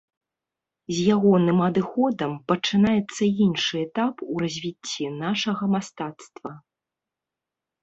З 0.93 1.01
ягоным 1.15 1.59
адыходам 1.65 2.31
пачынаецца 2.53 3.23
іншы 3.47 3.75
этап 3.87 4.15
у 4.33 4.41
развіцці 4.47 5.13
нашага 5.23 5.63
мастацтва. 5.77 6.51